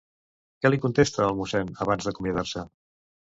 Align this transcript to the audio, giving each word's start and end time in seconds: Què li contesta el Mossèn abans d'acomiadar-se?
Què 0.63 0.71
li 0.71 0.79
contesta 0.85 1.21
el 1.27 1.37
Mossèn 1.41 1.69
abans 1.87 2.09
d'acomiadar-se? 2.09 2.65